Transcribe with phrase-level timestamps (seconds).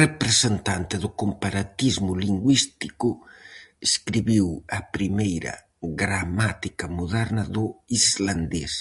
[0.00, 3.08] Representante do comparatismo lingüístico,
[3.88, 4.46] escribiu
[4.78, 5.54] a primeira
[6.02, 7.64] gramática moderna do
[7.98, 8.74] islandés.